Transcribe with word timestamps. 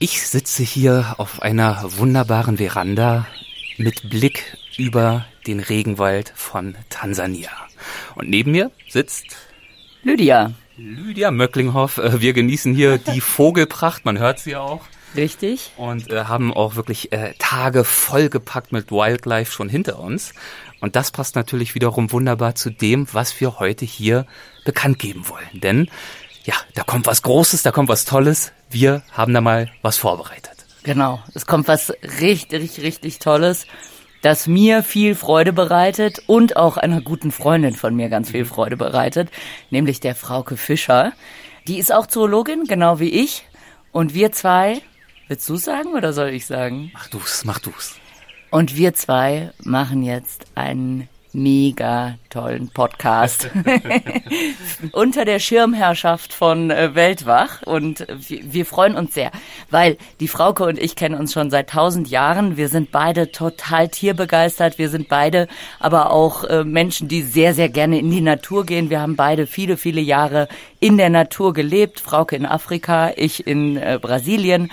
Ich 0.00 0.24
sitze 0.28 0.62
hier 0.62 1.16
auf 1.18 1.42
einer 1.42 1.82
wunderbaren 1.96 2.58
Veranda 2.58 3.26
mit 3.78 4.08
Blick 4.08 4.56
über 4.76 5.26
den 5.48 5.58
Regenwald 5.58 6.32
von 6.36 6.76
Tansania. 6.88 7.50
Und 8.14 8.30
neben 8.30 8.52
mir 8.52 8.70
sitzt 8.88 9.36
Lydia. 10.04 10.52
Lydia 10.76 11.32
Möcklinghoff. 11.32 11.98
Äh, 11.98 12.20
wir 12.20 12.32
genießen 12.32 12.74
hier 12.74 12.98
die 13.12 13.20
Vogelpracht, 13.20 14.04
man 14.04 14.20
hört 14.20 14.38
sie 14.38 14.54
auch. 14.54 14.82
Richtig. 15.16 15.72
Und 15.76 16.12
äh, 16.12 16.26
haben 16.26 16.54
auch 16.54 16.76
wirklich 16.76 17.10
äh, 17.10 17.34
Tage 17.40 17.82
vollgepackt 17.82 18.70
mit 18.70 18.92
Wildlife 18.92 19.50
schon 19.50 19.68
hinter 19.68 19.98
uns. 19.98 20.32
Und 20.80 20.94
das 20.94 21.10
passt 21.10 21.34
natürlich 21.34 21.74
wiederum 21.74 22.12
wunderbar 22.12 22.54
zu 22.54 22.70
dem, 22.70 23.12
was 23.12 23.40
wir 23.40 23.58
heute 23.58 23.84
hier 23.84 24.26
bekannt 24.64 25.00
geben 25.00 25.28
wollen. 25.28 25.48
Denn 25.54 25.90
ja, 26.48 26.54
da 26.74 26.82
kommt 26.82 27.06
was 27.06 27.20
Großes, 27.20 27.62
da 27.62 27.72
kommt 27.72 27.90
was 27.90 28.06
Tolles. 28.06 28.52
Wir 28.70 29.02
haben 29.12 29.34
da 29.34 29.42
mal 29.42 29.70
was 29.82 29.98
vorbereitet. 29.98 30.64
Genau, 30.82 31.20
es 31.34 31.44
kommt 31.44 31.68
was 31.68 31.92
richtig, 32.22 32.80
richtig 32.80 33.18
Tolles, 33.18 33.66
das 34.22 34.46
mir 34.46 34.82
viel 34.82 35.14
Freude 35.14 35.52
bereitet 35.52 36.22
und 36.26 36.56
auch 36.56 36.78
einer 36.78 37.02
guten 37.02 37.32
Freundin 37.32 37.74
von 37.74 37.94
mir 37.94 38.08
ganz 38.08 38.30
viel 38.30 38.46
Freude 38.46 38.78
bereitet, 38.78 39.28
nämlich 39.68 40.00
der 40.00 40.14
Frauke 40.14 40.56
Fischer. 40.56 41.12
Die 41.66 41.78
ist 41.78 41.92
auch 41.92 42.06
Zoologin, 42.06 42.64
genau 42.64 42.98
wie 42.98 43.10
ich. 43.10 43.46
Und 43.92 44.14
wir 44.14 44.32
zwei, 44.32 44.80
willst 45.26 45.46
du 45.50 45.56
sagen 45.56 45.90
oder 45.92 46.14
soll 46.14 46.28
ich 46.28 46.46
sagen? 46.46 46.90
Mach 46.94 47.08
du's, 47.08 47.44
mach 47.44 47.58
du's. 47.58 47.96
Und 48.50 48.74
wir 48.74 48.94
zwei 48.94 49.52
machen 49.62 50.02
jetzt 50.02 50.46
einen 50.54 51.10
mega 51.32 52.14
tollen 52.30 52.68
Podcast 52.68 53.50
unter 54.92 55.24
der 55.24 55.38
Schirmherrschaft 55.38 56.32
von 56.32 56.70
äh, 56.70 56.94
Weltwach 56.94 57.62
und 57.62 58.06
wir, 58.08 58.66
freuen 58.66 58.96
uns 58.96 59.14
sehr, 59.14 59.30
weil 59.70 59.96
die 60.20 60.28
Frauke 60.28 60.64
und 60.64 60.78
ich 60.78 60.96
kennen 60.96 61.14
uns 61.14 61.32
schon 61.32 61.50
seit 61.50 61.70
tausend 61.70 62.08
Jahren. 62.08 62.56
Wir 62.56 62.68
sind 62.68 62.90
beide 62.90 63.30
total 63.30 63.88
tierbegeistert. 63.88 64.78
Wir 64.78 64.88
sind 64.88 65.08
beide 65.08 65.48
aber 65.78 66.10
auch 66.10 66.44
äh, 66.44 66.64
Menschen, 66.64 67.08
die 67.08 67.22
sehr, 67.22 67.54
sehr 67.54 67.68
gerne 67.68 67.98
in 67.98 68.10
die 68.10 68.20
Natur 68.20 68.66
gehen. 68.66 68.90
Wir 68.90 69.00
haben 69.00 69.16
beide 69.16 69.46
viele, 69.46 69.76
viele 69.76 70.00
Jahre 70.00 70.48
in 70.80 70.96
der 70.96 71.10
Natur 71.10 71.52
gelebt. 71.52 72.00
Frauke 72.00 72.36
in 72.36 72.46
Afrika, 72.46 73.12
ich 73.16 73.46
in 73.46 73.76
äh, 73.76 73.98
Brasilien. 74.00 74.70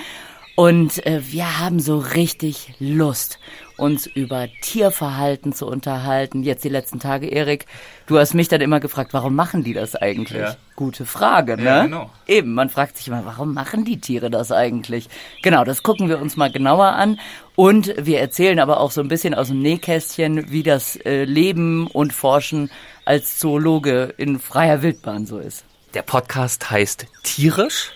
Und 0.56 1.06
äh, 1.06 1.22
wir 1.32 1.60
haben 1.60 1.82
so 1.82 1.98
richtig 1.98 2.74
Lust, 2.80 3.40
uns 3.76 4.08
über 4.08 4.48
Tierverhalten 4.62 5.52
zu 5.52 5.68
unterhalten. 5.68 6.44
Jetzt 6.44 6.64
die 6.64 6.70
letzten 6.70 7.00
Tage, 7.00 7.28
Erik, 7.28 7.66
du 8.08 8.18
hast 8.18 8.34
mich 8.34 8.48
dann 8.48 8.62
immer 8.62 8.80
gefragt, 8.80 9.14
warum 9.14 9.36
machen 9.36 9.66
die 9.66 9.74
das 9.74 9.98
eigentlich? 9.98 10.40
Ja. 10.40 10.56
Gute 10.78 11.06
Frage, 11.06 11.58
ne? 11.58 11.64
Ja, 11.64 11.84
genau. 11.84 12.10
Eben, 12.26 12.54
man 12.54 12.70
fragt 12.70 12.96
sich 12.96 13.10
immer, 13.10 13.26
warum 13.26 13.54
machen 13.54 13.84
die 13.84 14.00
Tiere 14.00 14.30
das 14.30 14.54
eigentlich? 14.54 15.10
Genau, 15.44 15.66
das 15.66 15.84
gucken 15.84 16.08
wir 16.08 16.22
uns 16.22 16.38
mal 16.38 16.50
genauer 16.50 16.94
an. 16.94 17.20
Und 17.58 17.94
wir 17.98 18.22
erzählen 18.22 18.60
aber 18.60 18.80
auch 18.80 18.92
so 18.92 19.02
ein 19.02 19.10
bisschen 19.10 19.34
aus 19.34 19.48
dem 19.48 19.62
Nähkästchen, 19.62 20.52
wie 20.52 20.64
das 20.64 20.96
äh, 20.96 21.26
Leben 21.26 21.88
und 21.88 22.14
Forschen 22.14 22.72
als 23.04 23.38
Zoologe 23.38 24.14
in 24.18 24.40
freier 24.40 24.82
Wildbahn 24.82 25.26
so 25.26 25.38
ist. 25.38 25.66
Der 25.94 26.02
Podcast 26.02 26.70
heißt 26.70 27.08
Tierisch. 27.24 27.92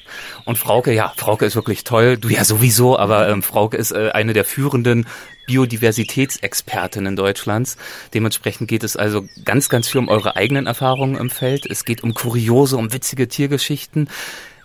Und 0.50 0.58
Frauke, 0.58 0.92
ja, 0.92 1.14
Frauke 1.16 1.46
ist 1.46 1.56
wirklich 1.56 1.84
toll. 1.84 2.18
Du 2.18 2.28
ja 2.28 2.44
sowieso, 2.44 2.98
aber 2.98 3.30
ähm, 3.30 3.44
Frauke 3.44 3.78
ist 3.78 3.92
äh, 3.92 4.10
eine 4.16 4.34
der 4.34 4.46
führenden 4.46 5.06
Biodiversitätsexpertinnen 5.46 7.16
Deutschlands. 7.16 7.78
Dementsprechend 8.16 8.68
geht 8.68 8.84
es 8.84 8.98
also 8.98 9.28
ganz, 9.46 9.70
ganz 9.70 9.88
viel 9.88 10.00
um 10.00 10.08
eure 10.08 10.38
eigenen 10.38 10.66
Erfahrungen 10.66 11.18
im 11.18 11.30
Feld. 11.30 11.68
Es 11.68 11.86
geht 11.86 12.02
um 12.02 12.16
kuriose, 12.16 12.78
um 12.78 12.92
witzige 12.92 13.28
Tiergeschichten. 13.28 14.10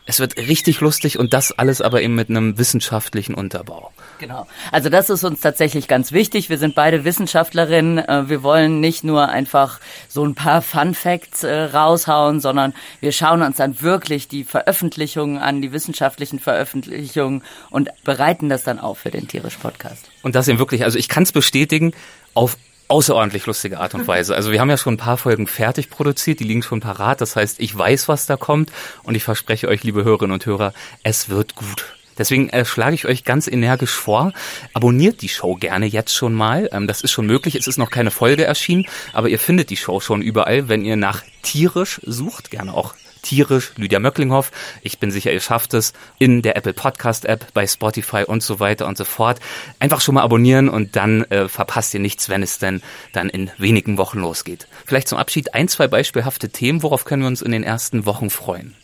Es 0.07 0.21
wird 0.21 0.37
richtig 0.37 0.81
lustig 0.81 1.19
und 1.19 1.33
das 1.33 1.53
alles 1.53 1.81
aber 1.81 2.03
eben 2.03 2.15
mit 2.15 2.29
einem 2.29 2.59
wissenschaftlichen 2.59 3.35
Unterbau. 3.35 3.91
Genau. 4.19 4.47
Also 4.71 4.91
das 4.91 5.09
ist 5.09 5.25
uns 5.25 5.41
tatsächlich 5.41 5.89
ganz 5.89 6.13
wichtig. 6.13 6.51
Wir 6.51 6.59
sind 6.59 6.75
beide 6.75 7.05
Wissenschaftlerinnen. 7.05 7.99
Äh, 7.99 8.29
wir 8.29 8.43
wollen 8.43 8.81
nicht 8.81 9.03
nur 9.03 9.29
einfach 9.31 9.81
so 10.09 10.25
ein 10.25 10.35
paar 10.35 10.61
Fun 10.61 10.95
Facts 10.95 11.43
äh, 11.43 11.55
raushauen, 11.55 12.41
sondern 12.41 12.75
wir 13.01 13.13
schauen 13.13 13.41
uns 13.43 13.57
dann 13.57 13.81
wirklich 13.81 14.29
die 14.29 14.45
Veröffentlichungen 14.45 15.39
an, 15.39 15.63
die 15.63 15.73
wissenschaftlichen 15.73 16.39
Veröffentlichungen 16.39 17.43
und 17.71 17.89
bereiten 18.05 18.51
das 18.51 18.63
dann 18.63 18.79
auf 18.79 18.99
für 18.99 19.11
den 19.11 19.27
Tierisch 19.27 19.57
Podcast. 19.57 20.11
Und 20.23 20.35
das 20.35 20.49
eben 20.49 20.59
wirklich, 20.59 20.85
also 20.85 20.99
ich 20.99 21.09
kann 21.09 21.23
es 21.23 21.33
bestätigen, 21.33 21.93
auf 22.35 22.59
außerordentlich 22.89 23.47
lustige 23.47 23.79
Art 23.81 23.95
und 23.95 24.07
Weise. 24.07 24.35
Also 24.35 24.53
wir 24.53 24.61
haben 24.61 24.71
ja 24.71 24.77
schon 24.77 24.95
ein 24.95 24.99
paar 24.99 25.17
Folgen 25.17 25.47
fertig 25.47 25.91
produziert, 25.91 26.41
die 26.41 26.45
liegen 26.45 26.63
schon 26.63 26.81
parat. 26.81 27.21
Das 27.21 27.37
heißt, 27.37 27.61
ich 27.61 27.77
weiß, 27.77 28.09
was 28.09 28.27
da 28.27 28.37
kommt 28.37 28.71
und 29.03 29.15
ich 29.15 29.25
verspreche 29.25 29.69
euch, 29.69 29.83
liebe 29.85 30.05
Hörerinnen 30.05 30.35
und 30.35 30.47
Hörer, 30.47 30.73
es 31.03 31.29
wird 31.29 31.55
gut. 31.55 31.95
Deswegen 32.17 32.49
äh, 32.51 32.65
schlage 32.65 32.95
ich 32.95 33.07
euch 33.07 33.25
ganz 33.25 33.49
energisch 33.49 33.93
vor, 33.93 34.33
abonniert 34.73 35.23
die 35.23 35.29
Show 35.29 35.57
gerne 35.57 35.87
jetzt 35.87 36.15
schon 36.15 36.33
mal. 36.33 36.69
Ähm, 36.73 36.87
das 36.87 37.01
ist 37.01 37.11
schon 37.11 37.27
möglich, 37.27 37.57
es 37.57 37.67
ist 37.67 37.77
noch 37.77 37.91
keine 37.91 38.11
Folge 38.11 38.45
erschienen, 38.45 38.87
aber 39.13 39.29
ihr 39.29 39.39
findet 39.39 39.71
die 39.71 39.77
Show 39.77 40.01
schon 40.01 40.23
überall, 40.23 40.69
wenn 40.69 40.85
ihr 40.85 40.97
nach 40.97 41.23
tierisch 41.43 42.01
sucht, 42.05 42.51
gerne 42.51 42.73
auch 42.73 42.95
tierisch, 43.25 43.73
Lydia 43.77 43.99
Möcklinghoff. 43.99 44.53
Ich 44.83 45.01
bin 45.01 45.11
sicher, 45.11 45.33
ihr 45.33 45.41
schafft 45.41 45.75
es 45.75 45.93
in 46.19 46.43
der 46.43 46.57
Apple 46.57 46.75
Podcast 46.75 47.25
App, 47.25 47.53
bei 47.55 47.67
Spotify 47.67 48.25
und 48.25 48.43
so 48.43 48.61
weiter 48.61 48.87
und 48.87 48.97
so 48.97 49.05
fort. 49.05 49.41
Einfach 49.81 50.01
schon 50.01 50.15
mal 50.15 50.23
abonnieren 50.23 50.69
und 50.69 50.95
dann 50.95 51.25
äh, 51.25 51.49
verpasst 51.49 51.95
ihr 51.95 52.01
nichts, 52.01 52.29
wenn 52.29 52.43
es 52.43 52.59
denn 52.59 52.83
dann 53.13 53.29
in 53.29 53.51
wenigen 53.59 53.99
Wochen 53.99 54.21
losgeht. 54.21 54.69
Vielleicht 54.87 55.09
zum 55.09 55.19
Abschied 55.19 55.55
ein, 55.55 55.69
zwei 55.69 55.89
beispielhafte 55.89 56.51
Themen. 56.51 56.83
Worauf 56.83 57.05
können 57.05 57.23
wir 57.23 57.29
uns 57.29 57.43
in 57.43 57.51
den 57.51 57.65
ersten 57.65 58.07
Wochen 58.07 58.31
freuen? 58.31 58.77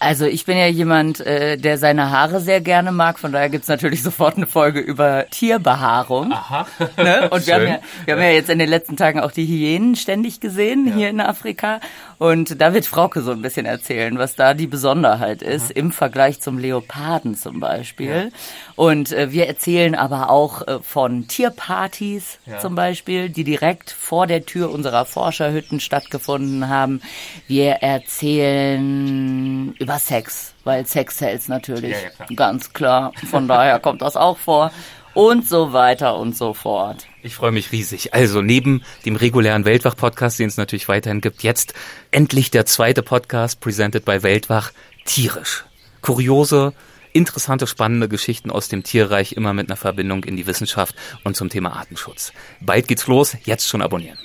Also 0.00 0.26
ich 0.26 0.44
bin 0.44 0.56
ja 0.56 0.66
jemand, 0.66 1.20
äh, 1.20 1.56
der 1.56 1.78
seine 1.78 2.10
Haare 2.10 2.40
sehr 2.40 2.60
gerne 2.60 2.92
mag, 2.92 3.18
von 3.18 3.32
daher 3.32 3.48
gibt's 3.48 3.68
natürlich 3.68 4.02
sofort 4.02 4.36
eine 4.36 4.46
Folge 4.46 4.80
über 4.80 5.26
Tierbehaarung. 5.30 6.32
Aha. 6.32 6.66
Ne? 6.98 7.28
Und 7.30 7.46
wir, 7.46 7.54
haben 7.54 7.66
ja, 7.66 7.78
wir 8.04 8.14
haben 8.14 8.22
ja 8.22 8.30
jetzt 8.30 8.50
in 8.50 8.58
den 8.58 8.68
letzten 8.68 8.96
Tagen 8.96 9.20
auch 9.20 9.30
die 9.30 9.46
Hyänen 9.46 9.94
ständig 9.94 10.40
gesehen 10.40 10.88
ja. 10.88 10.94
hier 10.94 11.08
in 11.10 11.20
Afrika. 11.20 11.80
Und 12.18 12.60
da 12.60 12.74
wird 12.74 12.86
Frauke 12.86 13.22
so 13.22 13.30
ein 13.30 13.42
bisschen 13.42 13.66
erzählen, 13.66 14.18
was 14.18 14.34
da 14.34 14.54
die 14.54 14.66
Besonderheit 14.66 15.42
ist, 15.42 15.68
mhm. 15.68 15.76
im 15.76 15.92
Vergleich 15.92 16.40
zum 16.40 16.58
Leoparden 16.58 17.36
zum 17.36 17.60
Beispiel. 17.60 18.30
Ja. 18.32 18.38
Und 18.74 19.12
äh, 19.12 19.30
wir 19.30 19.46
erzählen 19.46 19.94
aber 19.94 20.30
auch 20.30 20.66
äh, 20.66 20.80
von 20.80 21.28
Tierpartys 21.28 22.38
ja. 22.46 22.58
zum 22.58 22.74
Beispiel, 22.74 23.28
die 23.28 23.44
direkt 23.44 23.92
vor 23.92 24.26
der 24.26 24.44
Tür 24.44 24.70
unserer 24.70 25.04
Forscherhütten 25.04 25.78
stattgefunden 25.78 26.68
haben. 26.68 27.00
Wir 27.46 27.74
erzählen 27.74 29.74
über 29.88 29.98
Sex, 29.98 30.52
weil 30.64 30.86
Sex 30.86 31.16
Sexcells 31.16 31.48
natürlich, 31.48 31.96
ja, 31.96 32.10
klar. 32.10 32.28
ganz 32.36 32.72
klar. 32.74 33.12
Von 33.30 33.48
daher 33.48 33.80
kommt 33.80 34.02
das 34.02 34.16
auch 34.16 34.36
vor 34.36 34.70
und 35.14 35.48
so 35.48 35.72
weiter 35.72 36.18
und 36.18 36.36
so 36.36 36.52
fort. 36.52 37.06
Ich 37.22 37.34
freue 37.34 37.52
mich 37.52 37.72
riesig. 37.72 38.12
Also 38.12 38.42
neben 38.42 38.82
dem 39.06 39.16
regulären 39.16 39.64
Weltwach-Podcast, 39.64 40.38
den 40.38 40.48
es 40.48 40.58
natürlich 40.58 40.88
weiterhin 40.88 41.22
gibt, 41.22 41.42
jetzt 41.42 41.72
endlich 42.10 42.50
der 42.50 42.66
zweite 42.66 43.02
Podcast, 43.02 43.60
presented 43.60 44.04
by 44.04 44.22
Weltwach, 44.22 44.72
tierisch. 45.06 45.64
Kuriose, 46.02 46.74
interessante, 47.14 47.66
spannende 47.66 48.08
Geschichten 48.08 48.50
aus 48.50 48.68
dem 48.68 48.82
Tierreich, 48.82 49.32
immer 49.32 49.54
mit 49.54 49.70
einer 49.70 49.76
Verbindung 49.76 50.22
in 50.24 50.36
die 50.36 50.46
Wissenschaft 50.46 50.94
und 51.24 51.34
zum 51.34 51.48
Thema 51.48 51.72
Artenschutz. 51.72 52.32
Bald 52.60 52.88
geht's 52.88 53.06
los, 53.06 53.38
jetzt 53.44 53.66
schon 53.66 53.80
abonnieren. 53.80 54.18